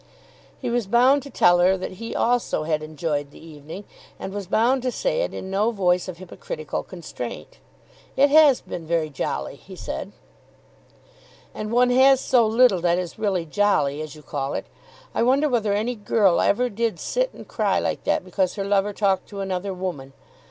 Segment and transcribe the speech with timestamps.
[0.59, 3.83] He was bound to tell her that he also had enjoyed the evening,
[4.19, 7.59] and was bound to say it in no voice of hypocritical constraint.
[8.17, 10.11] "It has been very jolly," he said.
[11.53, 14.65] "And one has so little that is really jolly, as you call it.
[15.13, 18.93] I wonder whether any girl ever did sit and cry like that because her lover
[18.93, 20.13] talked to another woman.